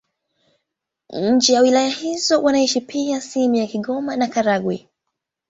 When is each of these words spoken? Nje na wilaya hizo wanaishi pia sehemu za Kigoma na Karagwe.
Nje 1.09 1.53
na 1.53 1.61
wilaya 1.61 1.89
hizo 1.89 2.41
wanaishi 2.43 2.81
pia 2.81 3.21
sehemu 3.21 3.55
za 3.57 3.67
Kigoma 3.67 4.15
na 4.15 4.27
Karagwe. 4.27 4.89